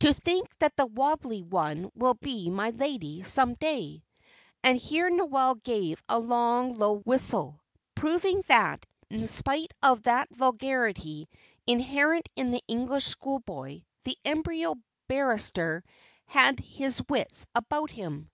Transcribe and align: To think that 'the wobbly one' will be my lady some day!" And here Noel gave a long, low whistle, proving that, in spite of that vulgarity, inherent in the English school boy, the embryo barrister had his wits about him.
To 0.00 0.12
think 0.12 0.50
that 0.58 0.76
'the 0.76 0.84
wobbly 0.84 1.40
one' 1.40 1.90
will 1.96 2.12
be 2.12 2.50
my 2.50 2.68
lady 2.68 3.22
some 3.22 3.54
day!" 3.54 4.04
And 4.62 4.76
here 4.78 5.08
Noel 5.08 5.54
gave 5.54 6.02
a 6.10 6.18
long, 6.18 6.76
low 6.78 6.98
whistle, 6.98 7.58
proving 7.94 8.42
that, 8.48 8.84
in 9.08 9.26
spite 9.28 9.72
of 9.82 10.02
that 10.02 10.28
vulgarity, 10.30 11.26
inherent 11.66 12.28
in 12.36 12.50
the 12.50 12.62
English 12.68 13.06
school 13.06 13.38
boy, 13.38 13.86
the 14.04 14.18
embryo 14.26 14.74
barrister 15.08 15.84
had 16.26 16.60
his 16.60 17.00
wits 17.08 17.46
about 17.54 17.90
him. 17.90 18.30